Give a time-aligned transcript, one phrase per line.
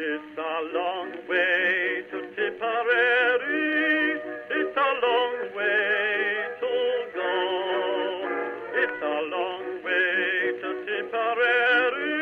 [0.00, 4.20] It's a long way to Tipperary.
[4.48, 6.72] It's a long way to
[7.16, 7.34] go.
[8.74, 12.14] It's a long way to Tipperary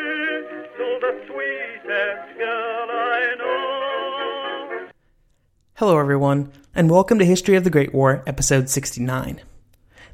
[0.72, 4.88] to the sweetest girl I know.
[5.74, 9.43] Hello, everyone, and welcome to History of the Great War, episode 69.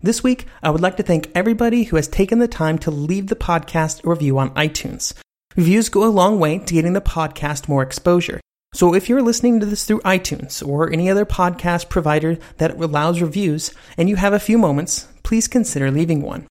[0.03, 3.29] This week, I would like to thank everybody who has taken the time to leave
[3.29, 5.15] the podcast review on iTunes.
[5.57, 8.41] Reviews go a long way to getting the podcast more exposure.
[8.75, 13.21] So if you're listening to this through iTunes or any other podcast provider that allows
[13.21, 16.47] reviews and you have a few moments, please consider leaving one.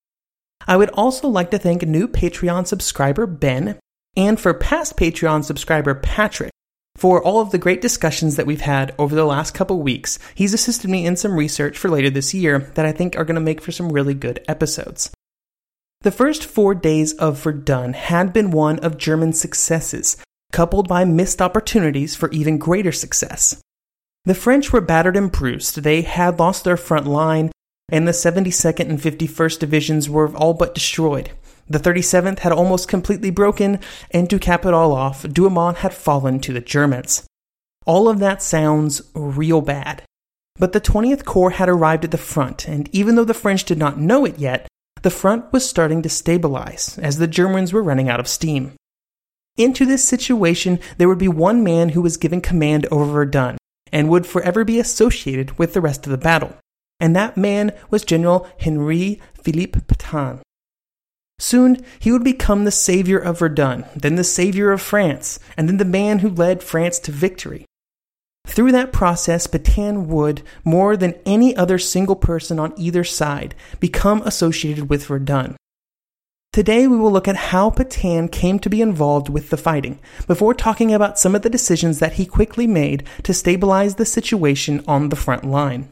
[0.67, 3.79] I would also like to thank new Patreon subscriber Ben
[4.15, 6.51] and for past Patreon subscriber Patrick
[6.95, 10.19] for all of the great discussions that we've had over the last couple weeks.
[10.35, 13.35] He's assisted me in some research for later this year that I think are going
[13.35, 15.09] to make for some really good episodes.
[16.03, 20.17] The first four days of Verdun had been one of German successes,
[20.51, 23.61] coupled by missed opportunities for even greater success.
[24.25, 27.51] The French were battered and bruised, they had lost their front line,
[27.91, 31.31] and the 72nd and 51st Divisions were all but destroyed.
[31.69, 33.79] The 37th had almost completely broken,
[34.09, 37.27] and to cap it all off, Douaumont had fallen to the Germans.
[37.85, 40.01] All of that sounds real bad.
[40.57, 43.77] But the 20th Corps had arrived at the front, and even though the French did
[43.77, 44.67] not know it yet,
[45.01, 48.73] the front was starting to stabilize as the Germans were running out of steam.
[49.57, 53.57] Into this situation, there would be one man who was given command over Verdun
[53.91, 56.55] and would forever be associated with the rest of the battle,
[56.99, 60.39] and that man was General Henri Philippe Pétain.
[61.39, 65.77] Soon, he would become the savior of Verdun, then the savior of France, and then
[65.77, 67.65] the man who led France to victory.
[68.51, 74.21] Through that process, Pétain would, more than any other single person on either side, become
[74.23, 75.55] associated with Verdun.
[76.51, 80.53] Today, we will look at how Pétain came to be involved with the fighting, before
[80.53, 85.07] talking about some of the decisions that he quickly made to stabilize the situation on
[85.07, 85.89] the front line.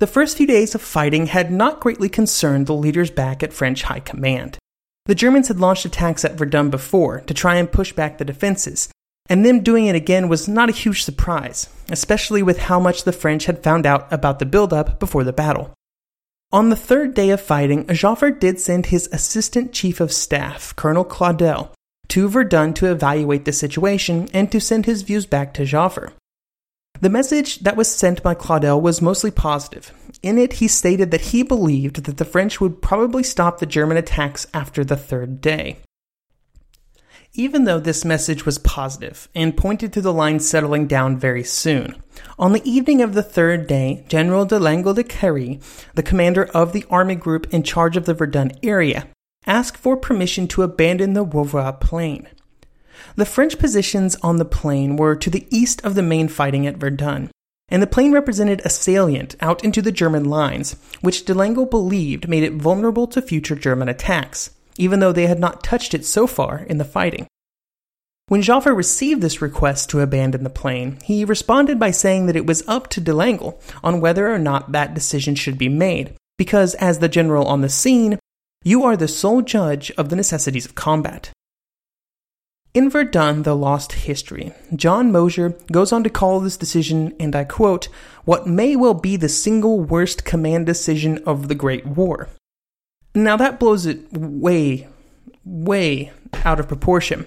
[0.00, 3.84] The first few days of fighting had not greatly concerned the leaders back at French
[3.84, 4.58] High Command.
[5.06, 8.88] The Germans had launched attacks at Verdun before to try and push back the defenses,
[9.28, 13.12] and them doing it again was not a huge surprise, especially with how much the
[13.12, 15.72] French had found out about the buildup before the battle.
[16.52, 21.04] On the third day of fighting, Joffre did send his assistant chief of staff, Colonel
[21.04, 21.70] Claudel,
[22.08, 26.12] to Verdun to evaluate the situation and to send his views back to Joffre.
[27.00, 29.92] The message that was sent by Claudel was mostly positive.
[30.22, 33.96] In it, he stated that he believed that the French would probably stop the German
[33.96, 35.78] attacks after the third day.
[37.34, 41.96] Even though this message was positive and pointed to the line settling down very soon,
[42.38, 45.58] on the evening of the third day, General de Langle de Cary,
[45.94, 49.08] the commander of the army group in charge of the Verdun area,
[49.46, 52.28] asked for permission to abandon the Woevre plain.
[53.16, 56.76] The French positions on the plain were to the east of the main fighting at
[56.76, 57.30] Verdun,
[57.70, 62.28] and the plain represented a salient out into the German lines, which de Langle believed
[62.28, 66.26] made it vulnerable to future German attacks even though they had not touched it so
[66.26, 67.26] far in the fighting.
[68.28, 72.46] When Joffre received this request to abandon the plain, he responded by saying that it
[72.46, 76.74] was up to de Langle on whether or not that decision should be made, because
[76.76, 78.18] as the general on the scene,
[78.64, 81.30] you are the sole judge of the necessities of combat.
[82.74, 87.44] In Verdun, the Lost History, John Mosier goes on to call this decision, and I
[87.44, 87.88] quote,
[88.24, 92.30] what may well be the single worst command decision of the Great War.
[93.14, 94.88] Now that blows it way,
[95.44, 96.12] way
[96.44, 97.26] out of proportion.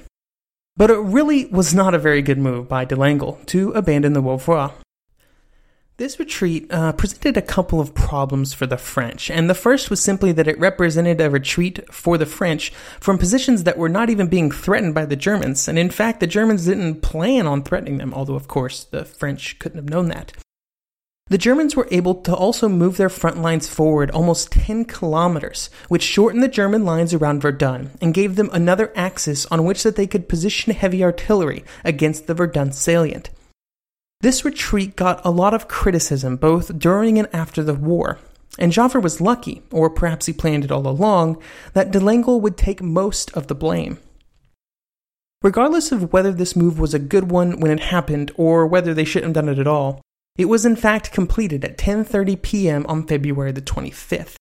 [0.77, 4.21] But it really was not a very good move by de Langle to abandon the
[4.21, 4.73] Woevre.
[5.97, 10.01] This retreat uh, presented a couple of problems for the French, and the first was
[10.01, 14.27] simply that it represented a retreat for the French from positions that were not even
[14.27, 18.13] being threatened by the Germans, and in fact, the Germans didn't plan on threatening them,
[18.13, 20.33] although, of course, the French couldn't have known that.
[21.27, 26.03] The Germans were able to also move their front lines forward almost 10 kilometers, which
[26.03, 30.05] shortened the German lines around Verdun and gave them another axis on which that they
[30.05, 33.31] could position heavy artillery against the Verdun salient.
[34.21, 38.19] This retreat got a lot of criticism both during and after the war,
[38.59, 41.41] and Joffre was lucky, or perhaps he planned it all along,
[41.73, 43.97] that de Langle would take most of the blame.
[45.41, 49.05] Regardless of whether this move was a good one when it happened or whether they
[49.05, 50.04] shouldn't have done it at all,
[50.37, 52.85] it was in fact completed at 10:30 p.m.
[52.87, 54.35] on February the 25th.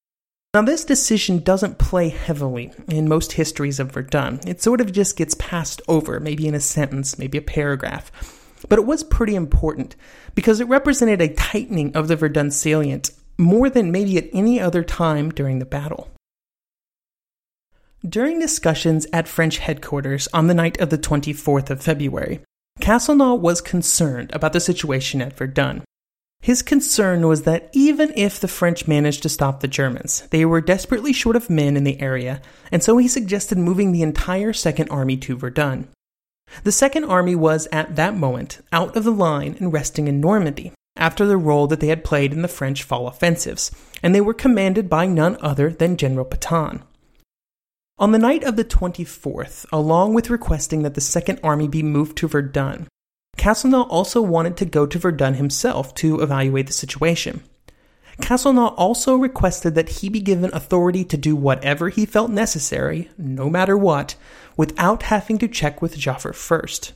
[0.55, 4.41] Now this decision doesn't play heavily in most histories of Verdun.
[4.47, 8.13] It sort of just gets passed over, maybe in a sentence, maybe a paragraph.
[8.69, 9.97] But it was pretty important
[10.35, 14.83] because it represented a tightening of the Verdun salient more than maybe at any other
[14.83, 16.11] time during the battle.
[18.07, 22.41] During discussions at French headquarters on the night of the 24th of February,
[22.81, 25.84] Castelnau was concerned about the situation at Verdun.
[26.45, 30.61] His concern was that even if the French managed to stop the Germans, they were
[30.61, 34.91] desperately short of men in the area, and so he suggested moving the entire Second
[34.91, 35.89] Army to Verdun.
[36.63, 40.73] The Second Army was, at that moment, out of the line and resting in Normandy,
[40.97, 43.71] after the role that they had played in the French fall offensives,
[44.03, 46.83] and they were commanded by none other than General Petain.
[47.97, 52.19] On the night of the 24th, along with requesting that the Second Army be moved
[52.19, 52.87] to Verdun,
[53.37, 57.43] Castelnau also wanted to go to Verdun himself to evaluate the situation.
[58.21, 63.51] Castelnau also requested that he be given authority to do whatever he felt necessary, no
[63.51, 64.15] matter what,
[64.57, 66.93] without having to check with Joffre first.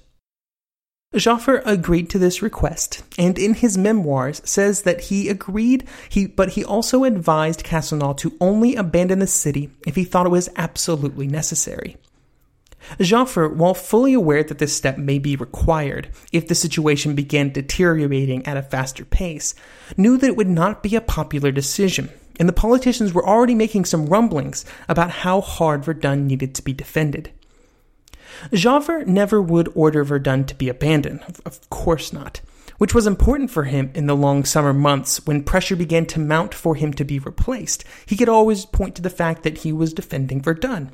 [1.14, 6.50] Joffre agreed to this request, and in his memoirs says that he agreed, he, but
[6.50, 11.26] he also advised Castelnau to only abandon the city if he thought it was absolutely
[11.26, 11.96] necessary.
[12.98, 18.46] Joffre, while fully aware that this step may be required if the situation began deteriorating
[18.46, 19.54] at a faster pace,
[19.96, 23.84] knew that it would not be a popular decision, and the politicians were already making
[23.84, 27.30] some rumblings about how hard Verdun needed to be defended.
[28.52, 32.40] Joffre never would order Verdun to be abandoned, of course not,
[32.78, 36.54] which was important for him in the long summer months when pressure began to mount
[36.54, 37.84] for him to be replaced.
[38.06, 40.92] He could always point to the fact that he was defending Verdun.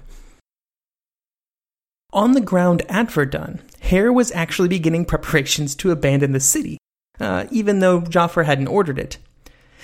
[2.14, 6.78] On the ground at Verdun, Herr was actually beginning preparations to abandon the city,
[7.18, 9.18] uh, even though Joffre hadn't ordered it.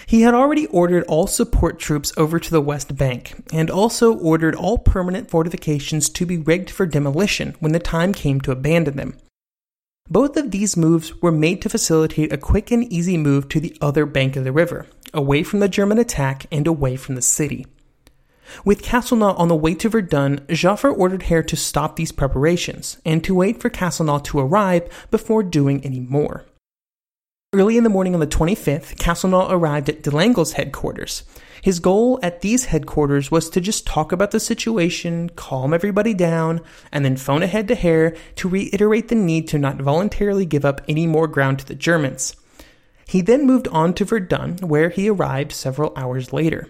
[0.07, 4.55] He had already ordered all support troops over to the West Bank, and also ordered
[4.55, 9.17] all permanent fortifications to be rigged for demolition when the time came to abandon them.
[10.09, 13.77] Both of these moves were made to facilitate a quick and easy move to the
[13.81, 17.67] other bank of the river, away from the German attack and away from the city.
[18.65, 23.23] With Castelnau on the way to Verdun, Joffre ordered Herr to stop these preparations and
[23.25, 26.45] to wait for Castelnau to arrive before doing any more.
[27.53, 31.25] Early in the morning on the 25th, Castelnau arrived at de Langle's headquarters.
[31.63, 36.61] His goal at these headquarters was to just talk about the situation, calm everybody down,
[36.93, 40.81] and then phone ahead to Herr to reiterate the need to not voluntarily give up
[40.87, 42.37] any more ground to the Germans.
[43.07, 46.69] He then moved on to Verdun, where he arrived several hours later.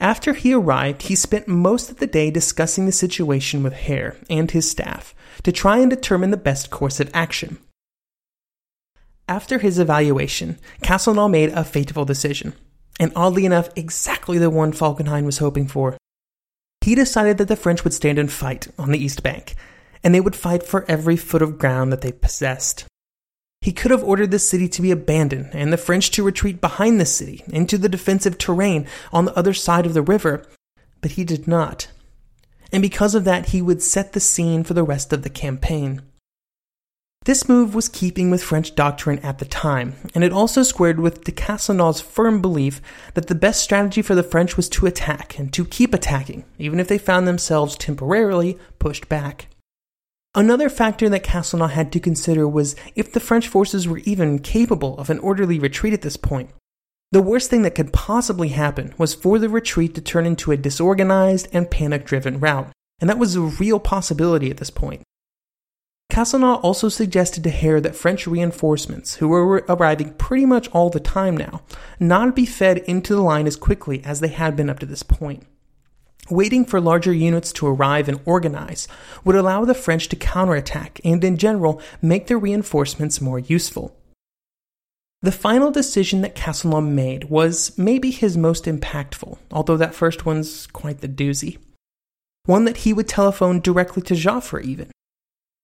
[0.00, 4.50] After he arrived, he spent most of the day discussing the situation with Herr and
[4.50, 7.58] his staff to try and determine the best course of action.
[9.28, 12.54] After his evaluation, Castelnau made a fateful decision,
[13.00, 15.96] and oddly enough, exactly the one Falkenhayn was hoping for.
[16.80, 19.56] He decided that the French would stand and fight on the East Bank,
[20.02, 22.86] and they would fight for every foot of ground that they possessed.
[23.60, 27.00] He could have ordered the city to be abandoned and the French to retreat behind
[27.00, 30.44] the city into the defensive terrain on the other side of the river,
[31.00, 31.88] but he did not.
[32.72, 36.02] And because of that, he would set the scene for the rest of the campaign.
[37.24, 41.24] This move was keeping with French doctrine at the time, and it also squared with
[41.24, 42.80] de Castelnau's firm belief
[43.14, 46.80] that the best strategy for the French was to attack and to keep attacking, even
[46.80, 49.48] if they found themselves temporarily pushed back.
[50.34, 54.96] Another factor that Castelnau had to consider was if the French forces were even capable
[54.98, 56.50] of an orderly retreat at this point.
[57.10, 60.58] The worst thing that could possibly happen was for the retreat to turn into a
[60.58, 62.70] disorganized and panic driven rout,
[63.00, 65.02] and that was a real possibility at this point.
[66.12, 71.00] Castelnau also suggested to Herr that French reinforcements, who were arriving pretty much all the
[71.00, 71.62] time now,
[71.98, 75.02] not be fed into the line as quickly as they had been up to this
[75.02, 75.44] point.
[76.30, 78.86] Waiting for larger units to arrive and organize
[79.24, 83.96] would allow the French to counterattack and, in general, make their reinforcements more useful.
[85.22, 90.66] The final decision that Castelnau made was maybe his most impactful, although that first one's
[90.68, 91.58] quite the doozy.
[92.44, 94.90] One that he would telephone directly to Joffre, even.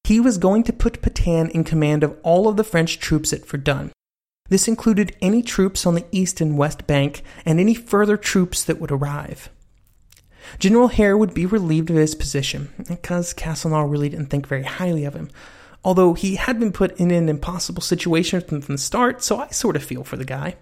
[0.02, 3.46] He was going to put Petain in command of all of the French troops at
[3.46, 3.92] Verdun.
[4.48, 8.80] This included any troops on the east and west bank and any further troops that
[8.80, 9.48] would arrive.
[10.58, 15.04] General Herr would be relieved of his position, because Castelnau really didn't think very highly
[15.04, 15.30] of him,
[15.84, 19.76] although he had been put in an impossible situation from the start, so I sort
[19.76, 20.56] of feel for the guy.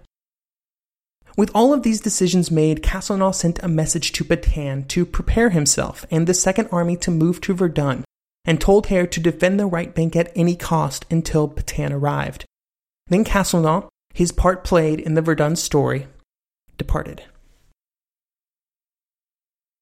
[1.35, 6.05] With all of these decisions made, Castelnau sent a message to Petain to prepare himself
[6.11, 8.03] and the Second Army to move to Verdun,
[8.45, 12.45] and told Herr to defend the right bank at any cost until Petain arrived.
[13.07, 16.07] Then Castelnau, his part played in the Verdun story,
[16.77, 17.23] departed.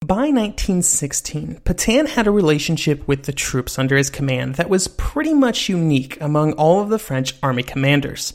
[0.03, 5.34] By 1916, Petain had a relationship with the troops under his command that was pretty
[5.34, 8.34] much unique among all of the French army commanders.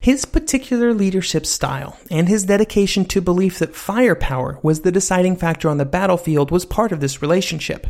[0.00, 5.68] His particular leadership style and his dedication to belief that firepower was the deciding factor
[5.68, 7.86] on the battlefield was part of this relationship.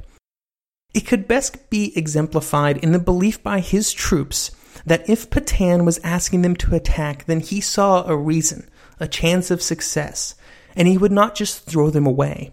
[0.92, 4.50] It could best be exemplified in the belief by his troops
[4.84, 8.68] that if Petain was asking them to attack, then he saw a reason,
[8.98, 10.34] a chance of success,
[10.74, 12.52] and he would not just throw them away.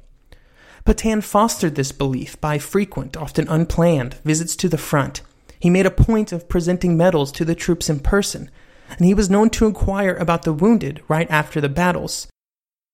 [0.86, 5.22] Petain fostered this belief by frequent, often unplanned, visits to the front.
[5.60, 8.50] He made a point of presenting medals to the troops in person,
[8.90, 12.28] and he was known to inquire about the wounded right after the battles.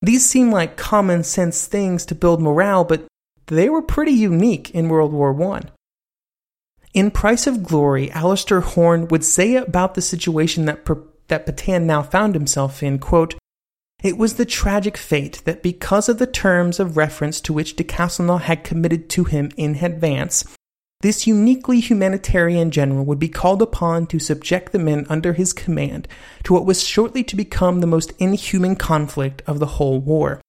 [0.02, 3.06] These seem like common sense things to build morale, but
[3.48, 5.62] they were pretty unique in World War I.
[6.94, 10.86] In Price of Glory, Alistair Horne would say about the situation that,
[11.30, 13.36] that Petain now found himself in, quote,
[14.04, 17.84] It was the tragic fate that because of the terms of reference to which de
[17.84, 20.46] Castelnau had committed to him in advance,
[21.02, 26.08] this uniquely humanitarian general would be called upon to subject the men under his command
[26.44, 30.42] to what was shortly to become the most inhuman conflict of the whole war.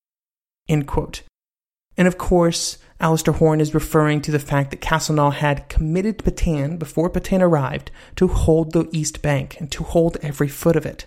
[0.68, 6.76] And of course, Alistair Horne is referring to the fact that Castelnau had committed Petain
[6.78, 11.06] before Petain arrived to hold the East Bank and to hold every foot of it.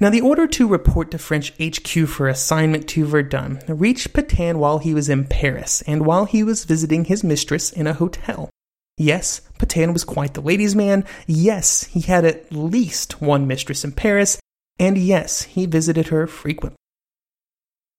[0.00, 4.78] Now, the order to report to French HQ for assignment to Verdun reached Petain while
[4.78, 8.48] he was in Paris and while he was visiting his mistress in a hotel.
[8.96, 11.04] Yes, Petain was quite the ladies' man.
[11.26, 14.40] Yes, he had at least one mistress in Paris.
[14.78, 16.76] And yes, he visited her frequently.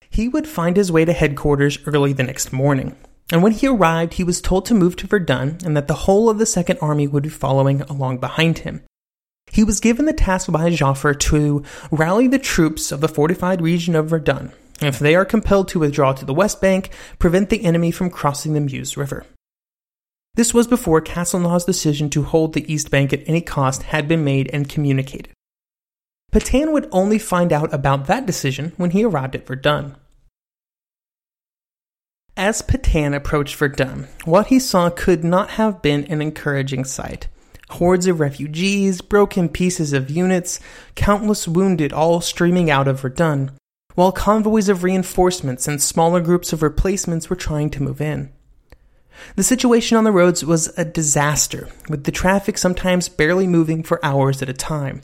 [0.10, 2.96] He would find his way to headquarters early the next morning.
[3.32, 6.30] And when he arrived, he was told to move to Verdun and that the whole
[6.30, 8.82] of the Second Army would be following along behind him.
[9.52, 13.96] He was given the task by Joffre to rally the troops of the fortified region
[13.96, 14.52] of Verdun.
[14.82, 16.90] If they are compelled to withdraw to the West Bank,
[17.20, 19.26] prevent the enemy from crossing the Meuse River.
[20.36, 24.24] This was before Castelnau's decision to hold the East Bank at any cost had been
[24.24, 25.34] made and communicated.
[26.32, 29.98] Petain would only find out about that decision when he arrived at Verdun.
[32.38, 37.28] As Petain approached Verdun, what he saw could not have been an encouraging sight
[37.72, 40.60] hordes of refugees, broken pieces of units,
[40.96, 43.52] countless wounded all streaming out of Verdun,
[43.96, 48.32] while convoys of reinforcements and smaller groups of replacements were trying to move in.
[49.36, 54.04] The situation on the roads was a disaster, with the traffic sometimes barely moving for
[54.04, 55.02] hours at a time.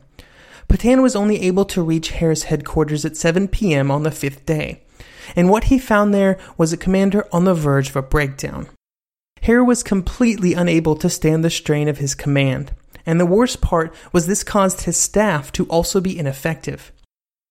[0.68, 3.90] Petain was only able to reach Herr's headquarters at 7 p.m.
[3.90, 4.84] on the fifth day,
[5.36, 8.68] and what he found there was a commander on the verge of a breakdown.
[9.42, 12.74] Herr was completely unable to stand the strain of his command,
[13.06, 16.92] and the worst part was this caused his staff to also be ineffective.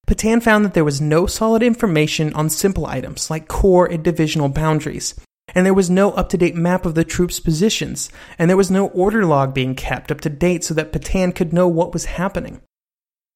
[0.06, 4.48] Petain found that there was no solid information on simple items like corps and divisional
[4.48, 5.14] boundaries,
[5.54, 8.70] and there was no up to date map of the troops' positions, and there was
[8.70, 12.04] no order log being kept up to date so that Petain could know what was
[12.04, 12.60] happening.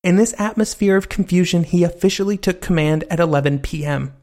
[0.05, 4.15] In this atmosphere of confusion, he officially took command at 11 p.m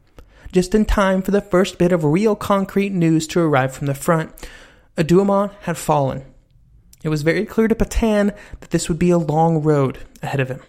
[0.52, 3.94] just in time for the first bit of real concrete news to arrive from the
[3.94, 4.32] front.
[4.96, 6.24] A Douaumont had fallen.
[7.02, 10.48] It was very clear to Petain that this would be a long road ahead of
[10.48, 10.62] him.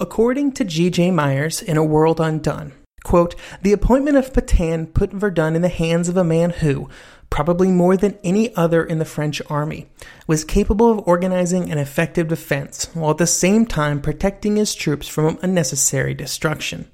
[0.00, 1.10] According to G.J.
[1.10, 2.72] Myers in A World Undone,
[3.02, 6.88] quote, the appointment of Petain put Verdun in the hands of a man who,
[7.30, 9.88] probably more than any other in the French army,
[10.28, 15.08] was capable of organizing an effective defense while at the same time protecting his troops
[15.08, 16.88] from unnecessary destruction.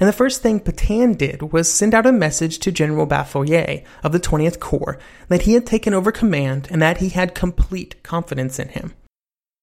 [0.00, 4.12] And the first thing Petain did was send out a message to General Balfourier of
[4.12, 4.98] the 20th Corps
[5.28, 8.94] that he had taken over command and that he had complete confidence in him.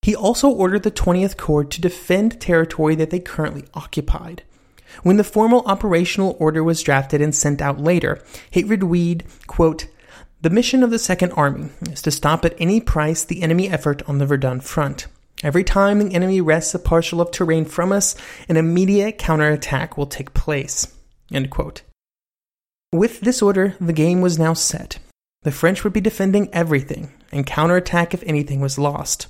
[0.02, 4.42] He also ordered the 20th Corps to defend territory that they currently occupied.
[5.02, 8.22] When the formal operational order was drafted and sent out later,
[8.68, 9.86] would read, quote,
[10.40, 14.02] The mission of the Second Army is to stop at any price the enemy effort
[14.08, 15.06] on the Verdun front.
[15.42, 18.14] Every time the enemy wrests a parcel of terrain from us,
[18.48, 20.86] an immediate counterattack will take place.
[22.92, 24.98] With this order, the game was now set.
[25.42, 29.26] The French would be defending everything, and counterattack if anything was lost.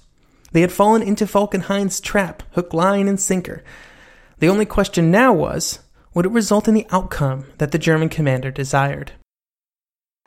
[0.52, 3.64] They had fallen into Falkenhayn's trap, hook, line, and sinker.
[4.38, 5.78] The only question now was
[6.12, 9.12] would it result in the outcome that the German commander desired?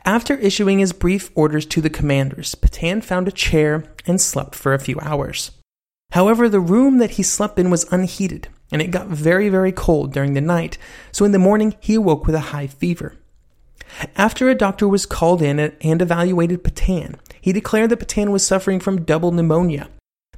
[0.03, 4.73] After issuing his brief orders to the commanders, Petain found a chair and slept for
[4.73, 5.51] a few hours.
[6.15, 10.13] However, the room that he slept in was unheated, and it got very, very cold
[10.13, 10.77] during the night,
[11.11, 13.17] so in the morning he awoke with a high fever.
[14.15, 18.79] After a doctor was called in and evaluated Petain, he declared that Petain was suffering
[18.79, 19.89] from double pneumonia.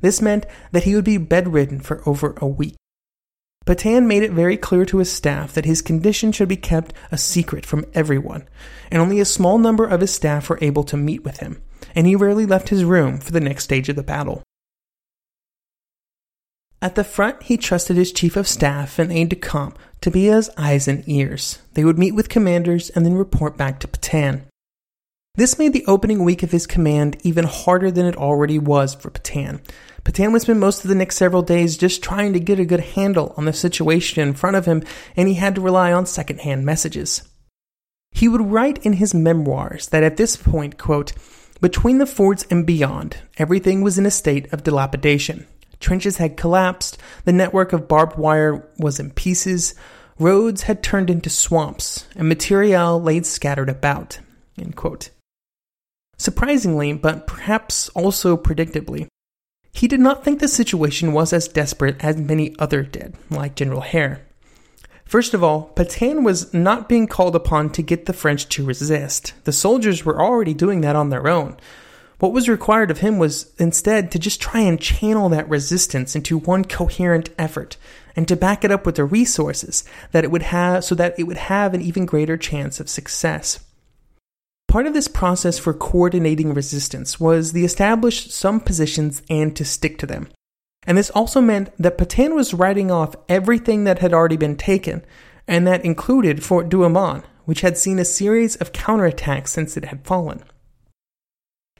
[0.01, 2.73] This meant that he would be bedridden for over a week.
[3.67, 7.19] Petain made it very clear to his staff that his condition should be kept a
[7.19, 8.47] secret from everyone,
[8.89, 11.61] and only a small number of his staff were able to meet with him,
[11.93, 14.41] and he rarely left his room for the next stage of the battle.
[16.81, 20.25] At the front, he trusted his chief of staff and aide de camp to be
[20.25, 21.59] his eyes and ears.
[21.73, 24.43] They would meet with commanders and then report back to Petain.
[25.35, 29.09] This made the opening week of his command even harder than it already was for
[29.09, 29.61] Petain.
[30.03, 32.79] Petain would spend most of the next several days just trying to get a good
[32.79, 34.83] handle on the situation in front of him,
[35.15, 37.27] and he had to rely on secondhand messages.
[38.11, 41.13] He would write in his memoirs that at this point, quote,
[41.59, 45.45] between the forts and beyond, everything was in a state of dilapidation.
[45.79, 49.75] Trenches had collapsed, the network of barbed wire was in pieces,
[50.19, 54.19] roads had turned into swamps, and material lay scattered about.
[56.17, 59.07] Surprisingly, but perhaps also predictably,
[59.71, 63.81] he did not think the situation was as desperate as many other did, like General
[63.81, 64.25] Herr.
[65.05, 69.33] First of all, Petain was not being called upon to get the French to resist.
[69.43, 71.57] The soldiers were already doing that on their own.
[72.19, 76.39] What was required of him was instead to just try and channel that resistance into
[76.39, 77.77] one coherent effort
[78.15, 81.23] and to back it up with the resources that it would have so that it
[81.23, 83.59] would have an even greater chance of success.
[84.67, 89.99] Part of this process for coordinating resistance was to establish some positions and to stick
[89.99, 90.27] to them.
[90.87, 95.05] And this also meant that Petain was writing off everything that had already been taken,
[95.47, 100.05] and that included Fort Douaumont, which had seen a series of counterattacks since it had
[100.05, 100.43] fallen.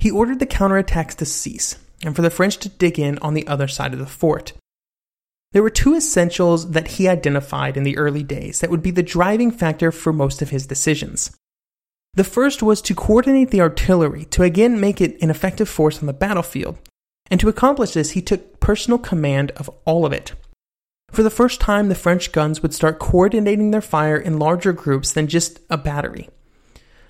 [0.08, 3.46] He ordered the counterattacks to cease, and for the French to dig in on the
[3.46, 4.54] other side of the fort.
[5.52, 9.04] There were two essentials that he identified in the early days that would be the
[9.04, 11.36] driving factor for most of his decisions.
[12.14, 16.06] The first was to coordinate the artillery to again make it an effective force on
[16.06, 16.78] the battlefield,
[17.30, 20.32] and to accomplish this, he took personal command of all of it.
[21.12, 25.12] For the first time, the French guns would start coordinating their fire in larger groups
[25.12, 26.30] than just a battery.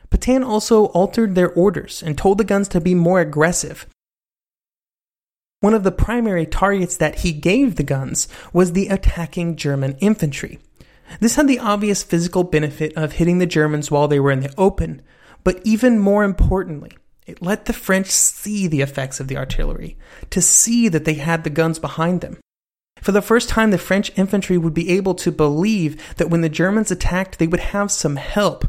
[0.09, 3.87] Petain also altered their orders and told the guns to be more aggressive.
[5.59, 10.59] One of the primary targets that he gave the guns was the attacking German infantry.
[11.19, 14.53] This had the obvious physical benefit of hitting the Germans while they were in the
[14.57, 15.01] open,
[15.43, 16.91] but even more importantly,
[17.25, 19.97] it let the French see the effects of the artillery,
[20.29, 22.37] to see that they had the guns behind them.
[23.01, 26.49] For the first time, the French infantry would be able to believe that when the
[26.49, 28.65] Germans attacked, they would have some help,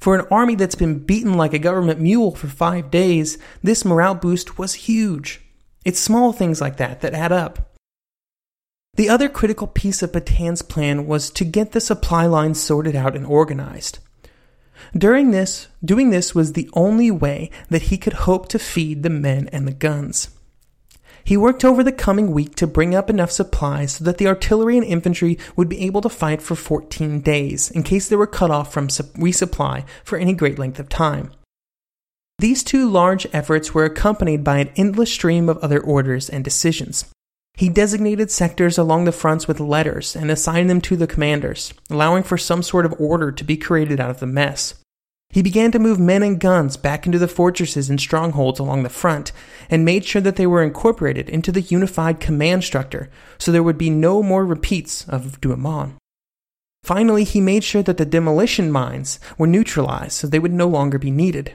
[0.00, 4.14] for an army that's been beaten like a government mule for five days, this morale
[4.14, 5.40] boost was huge.
[5.84, 7.74] It's small things like that that add up.
[8.96, 13.16] The other critical piece of Petain's plan was to get the supply lines sorted out
[13.16, 13.98] and organized.
[14.96, 19.10] During this, doing this was the only way that he could hope to feed the
[19.10, 20.28] men and the guns.
[21.24, 24.76] He worked over the coming week to bring up enough supplies so that the artillery
[24.76, 28.50] and infantry would be able to fight for 14 days in case they were cut
[28.50, 31.32] off from resupply for any great length of time.
[32.38, 37.06] These two large efforts were accompanied by an endless stream of other orders and decisions.
[37.54, 42.24] He designated sectors along the fronts with letters and assigned them to the commanders, allowing
[42.24, 44.74] for some sort of order to be created out of the mess.
[45.34, 48.88] He began to move men and guns back into the fortresses and strongholds along the
[48.88, 49.32] front,
[49.68, 53.76] and made sure that they were incorporated into the unified command structure so there would
[53.76, 55.94] be no more repeats of Douaumont.
[56.84, 61.00] Finally, he made sure that the demolition mines were neutralized so they would no longer
[61.00, 61.54] be needed.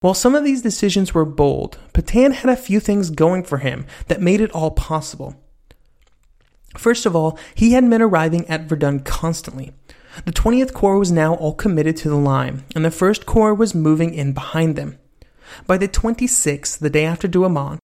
[0.00, 3.86] While some of these decisions were bold, Petain had a few things going for him
[4.08, 5.40] that made it all possible.
[6.76, 9.72] First of all, he had men arriving at Verdun constantly,
[10.24, 13.74] the 20th Corps was now all committed to the line, and the 1st Corps was
[13.74, 14.98] moving in behind them.
[15.66, 17.78] By the 26th, the day after Douaumont,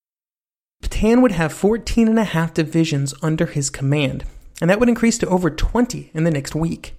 [0.82, 4.24] Petain would have 14 and a half divisions under his command,
[4.60, 6.94] and that would increase to over 20 in the next week.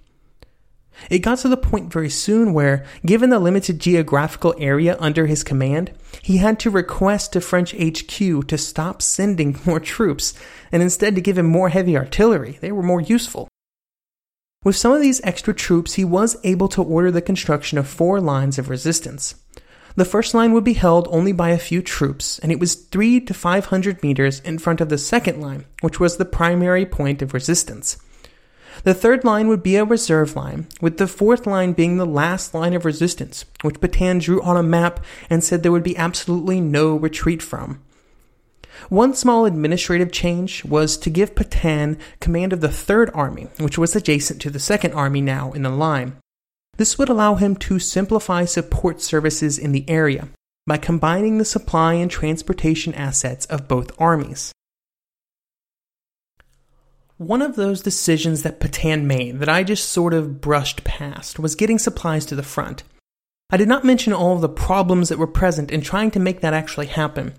[1.10, 5.42] It got to the point very soon where, given the limited geographical area under his
[5.42, 5.90] command,
[6.20, 10.34] he had to request to French HQ to stop sending more troops
[10.70, 12.58] and instead to give him more heavy artillery.
[12.60, 13.48] They were more useful.
[14.64, 18.20] With some of these extra troops, he was able to order the construction of four
[18.20, 19.34] lines of resistance.
[19.96, 23.20] The first line would be held only by a few troops, and it was 3
[23.22, 27.34] to 500 meters in front of the second line, which was the primary point of
[27.34, 27.98] resistance.
[28.84, 32.54] The third line would be a reserve line, with the fourth line being the last
[32.54, 36.60] line of resistance, which Petain drew on a map and said there would be absolutely
[36.60, 37.82] no retreat from.
[38.88, 43.94] One small administrative change was to give Petain command of the Third Army, which was
[43.94, 46.16] adjacent to the Second Army now in the line.
[46.76, 50.28] This would allow him to simplify support services in the area
[50.66, 54.52] by combining the supply and transportation assets of both armies.
[57.18, 61.54] One of those decisions that Petain made that I just sort of brushed past was
[61.54, 62.82] getting supplies to the front.
[63.50, 66.40] I did not mention all of the problems that were present in trying to make
[66.40, 67.34] that actually happen.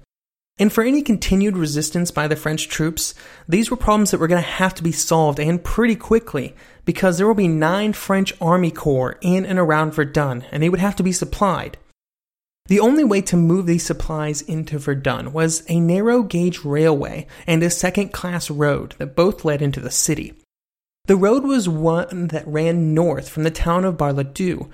[0.59, 3.15] And for any continued resistance by the French troops,
[3.47, 7.17] these were problems that were going to have to be solved and pretty quickly because
[7.17, 10.95] there will be nine French army corps in and around Verdun and they would have
[10.97, 11.77] to be supplied.
[12.67, 17.61] The only way to move these supplies into Verdun was a narrow gauge railway and
[17.61, 20.33] a second class road that both led into the city.
[21.05, 24.69] The road was one that ran north from the town of Bar-le-Duc,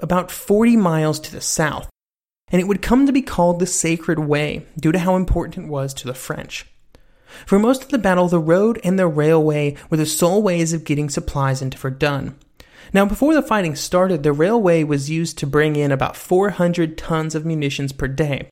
[0.00, 1.90] about 40 miles to the south,
[2.50, 5.68] and it would come to be called the Sacred Way due to how important it
[5.70, 6.66] was to the French.
[7.46, 10.84] For most of the battle, the road and the railway were the sole ways of
[10.84, 12.36] getting supplies into Verdun.
[12.92, 17.34] Now, before the fighting started, the railway was used to bring in about 400 tons
[17.34, 18.48] of munitions per day.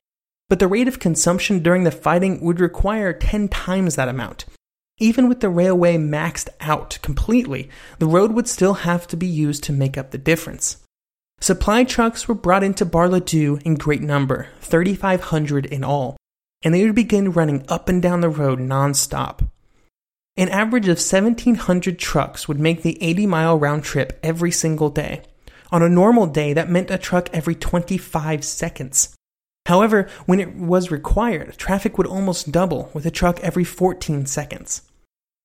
[0.49, 4.45] But the rate of consumption during the fighting would require 10 times that amount.
[4.99, 9.63] Even with the railway maxed out completely, the road would still have to be used
[9.63, 10.77] to make up the difference.
[11.39, 16.17] Supply trucks were brought into Bar-le-Duc in great number, 3,500 in all,
[16.63, 19.43] and they would begin running up and down the road non-stop.
[20.35, 25.21] An average of 1,700 trucks would make the 80 mile round trip every single day.
[25.71, 29.15] On a normal day, that meant a truck every 25 seconds.
[29.67, 34.81] However, when it was required, traffic would almost double, with a truck every 14 seconds.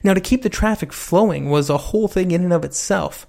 [0.04, 3.26] Now, to keep the traffic flowing was a whole thing in and of itself.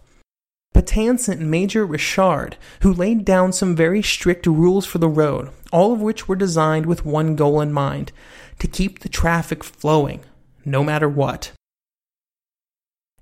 [0.73, 5.93] Petain sent Major Richard, who laid down some very strict rules for the road, all
[5.93, 8.11] of which were designed with one goal in mind
[8.59, 10.21] to keep the traffic flowing,
[10.65, 11.51] no matter what.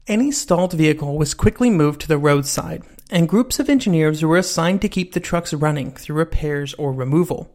[0.08, 4.82] Any stalled vehicle was quickly moved to the roadside, and groups of engineers were assigned
[4.82, 7.54] to keep the trucks running through repairs or removal.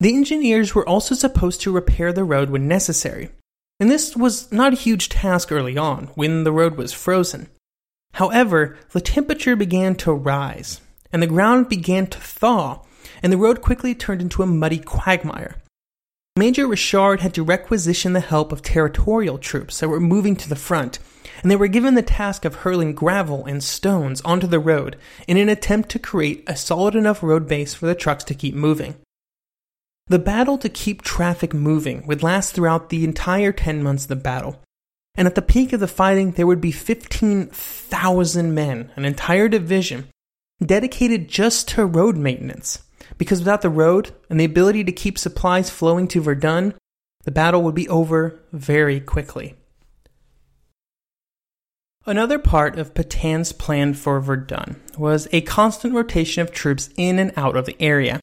[0.00, 3.30] The engineers were also supposed to repair the road when necessary,
[3.80, 7.48] and this was not a huge task early on when the road was frozen.
[8.14, 10.80] However, the temperature began to rise,
[11.12, 12.82] and the ground began to thaw,
[13.22, 15.56] and the road quickly turned into a muddy quagmire.
[16.36, 20.56] Major Richard had to requisition the help of territorial troops that were moving to the
[20.56, 21.00] front,
[21.42, 24.96] and they were given the task of hurling gravel and stones onto the road
[25.26, 28.54] in an attempt to create a solid enough road base for the trucks to keep
[28.54, 28.94] moving.
[30.06, 34.16] The battle to keep traffic moving would last throughout the entire 10 months of the
[34.16, 34.60] battle,
[35.14, 40.08] and at the peak of the fighting, there would be 15,000 men, an entire division,
[40.64, 42.84] dedicated just to road maintenance
[43.18, 46.74] because without the road and the ability to keep supplies flowing to Verdun,
[47.24, 49.56] the battle would be over very quickly.
[52.06, 57.32] Another part of Petain's plan for Verdun was a constant rotation of troops in and
[57.36, 58.20] out of the area.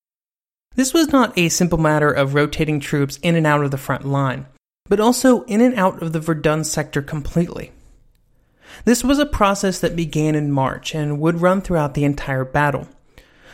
[0.75, 4.05] This was not a simple matter of rotating troops in and out of the front
[4.05, 4.45] line,
[4.91, 7.71] but also in and out of the Verdun sector completely.
[8.83, 12.89] This was a process that began in March and would run throughout the entire battle.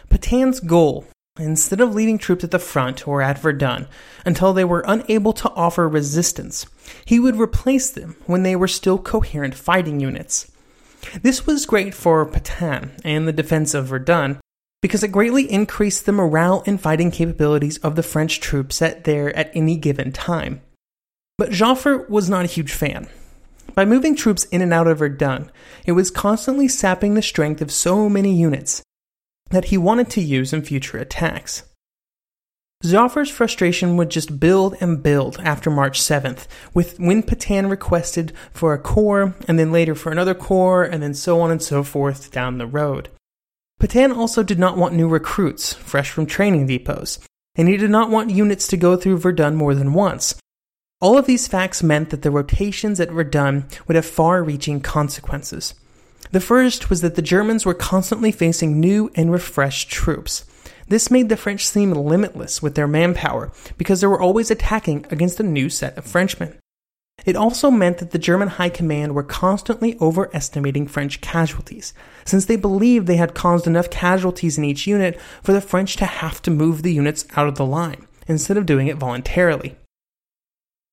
[0.09, 1.05] Petain's goal
[1.37, 3.87] instead of leaving troops at the front or at Verdun
[4.25, 6.65] until they were unable to offer resistance,
[7.05, 10.51] he would replace them when they were still coherent fighting units.
[11.21, 14.39] This was great for Petain and the defense of Verdun
[14.81, 19.35] because it greatly increased the morale and fighting capabilities of the French troops at there
[19.35, 20.61] at any given time.
[21.37, 23.07] But Joffre was not a huge fan.
[23.75, 25.51] By moving troops in and out of Verdun,
[25.85, 28.81] it was constantly sapping the strength of so many units,
[29.51, 31.63] that he wanted to use in future attacks.
[32.83, 38.73] Joffre's frustration would just build and build after March 7th, with when Petain requested for
[38.73, 42.31] a corps, and then later for another corps, and then so on and so forth
[42.31, 43.09] down the road.
[43.79, 47.19] Petain also did not want new recruits, fresh from training depots,
[47.55, 50.35] and he did not want units to go through Verdun more than once.
[50.99, 55.75] All of these facts meant that the rotations at Verdun would have far reaching consequences.
[56.31, 60.43] The first was that the Germans were constantly facing new and refreshed troops.
[60.87, 65.39] This made the French seem limitless with their manpower because they were always attacking against
[65.39, 66.57] a new set of Frenchmen.
[67.27, 71.93] It also meant that the German high command were constantly overestimating French casualties,
[72.25, 76.05] since they believed they had caused enough casualties in each unit for the French to
[76.05, 79.75] have to move the units out of the line, instead of doing it voluntarily.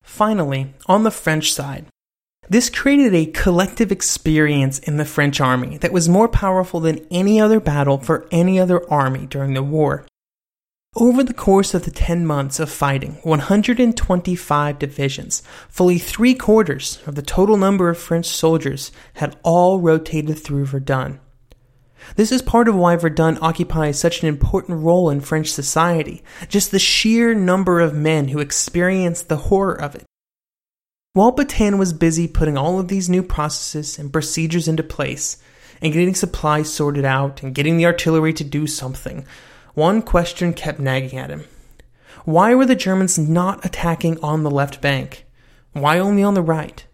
[0.04, 1.86] Finally, on the French side,
[2.48, 7.40] this created a collective experience in the French army that was more powerful than any
[7.40, 10.06] other battle for any other army during the war.
[10.94, 17.16] Over the course of the 10 months of fighting, 125 divisions, fully three quarters of
[17.16, 21.18] the total number of French soldiers, had all rotated through Verdun.
[22.16, 26.70] This is part of why Verdun occupies such an important role in French society, just
[26.70, 30.04] the sheer number of men who experienced the horror of it
[31.14, 35.40] while Petain was busy putting all of these new processes and procedures into place,
[35.80, 39.24] and getting supplies sorted out, and getting the artillery to do something,
[39.74, 41.44] one question kept nagging at him.
[42.24, 45.24] Why were the Germans not attacking on the left bank?
[45.72, 46.84] Why only on the right?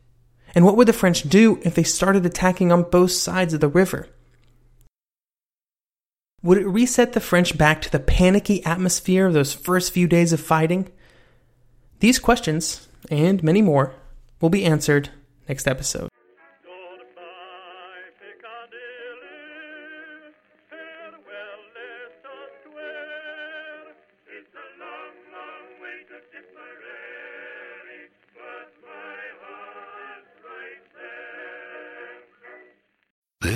[0.54, 3.68] And what would the French do if they started attacking on both sides of the
[3.68, 4.06] river?
[6.42, 10.32] Would it reset the French back to the panicky atmosphere of those first few days
[10.32, 10.90] of fighting?
[11.98, 13.94] These questions, and many more,
[14.40, 15.10] will be answered
[15.48, 16.08] next episode.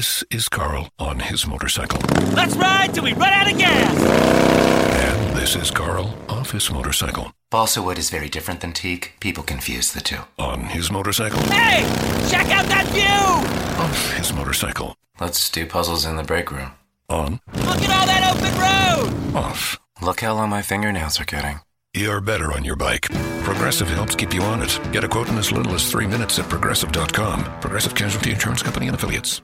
[0.04, 1.98] This is Carl on his motorcycle.
[2.34, 3.96] Let's ride till we run out of gas!
[3.96, 7.32] And this is Carl off his motorcycle.
[7.48, 9.14] Balsa wood is very different than teak.
[9.20, 10.18] People confuse the two.
[10.38, 11.40] On his motorcycle.
[11.44, 11.84] Hey!
[12.30, 13.82] Check out that view!
[13.82, 14.94] Off his motorcycle.
[15.18, 16.72] Let's do puzzles in the break room.
[17.08, 17.40] On.
[17.54, 19.36] Look at all that open road!
[19.42, 19.78] Off.
[20.02, 21.60] Look how long my fingernails are getting.
[21.94, 23.08] You're better on your bike.
[23.42, 24.78] Progressive helps keep you on it.
[24.92, 27.44] Get a quote in as little as three minutes at progressive.com.
[27.62, 29.40] Progressive Casualty Insurance Company and Affiliates.